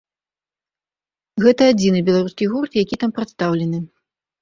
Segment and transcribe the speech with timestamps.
[1.45, 3.87] Гэта адзіны беларускі гурт, які там прадстаўлены.